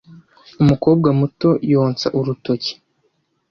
[0.61, 2.71] Umukobwa muto yonsa urutoki.